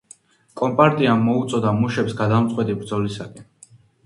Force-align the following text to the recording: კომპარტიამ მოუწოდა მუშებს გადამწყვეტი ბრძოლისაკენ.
კომპარტიამ 0.61 1.21
მოუწოდა 1.27 1.75
მუშებს 1.83 2.17
გადამწყვეტი 2.23 2.79
ბრძოლისაკენ. 2.81 3.47